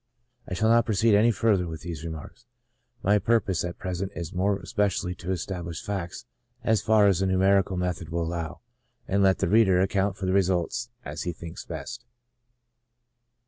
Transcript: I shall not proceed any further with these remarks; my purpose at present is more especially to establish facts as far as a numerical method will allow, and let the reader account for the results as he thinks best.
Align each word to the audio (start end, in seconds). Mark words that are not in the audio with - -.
I 0.47 0.55
shall 0.55 0.69
not 0.69 0.87
proceed 0.87 1.13
any 1.13 1.29
further 1.29 1.67
with 1.67 1.81
these 1.83 2.03
remarks; 2.03 2.47
my 3.03 3.19
purpose 3.19 3.63
at 3.63 3.77
present 3.77 4.11
is 4.15 4.33
more 4.33 4.57
especially 4.57 5.13
to 5.13 5.29
establish 5.29 5.83
facts 5.85 6.25
as 6.63 6.81
far 6.81 7.05
as 7.05 7.21
a 7.21 7.27
numerical 7.27 7.77
method 7.77 8.09
will 8.09 8.23
allow, 8.23 8.61
and 9.07 9.21
let 9.21 9.37
the 9.37 9.47
reader 9.47 9.79
account 9.79 10.17
for 10.17 10.25
the 10.25 10.33
results 10.33 10.89
as 11.05 11.21
he 11.21 11.33
thinks 11.33 11.65
best. 11.65 12.03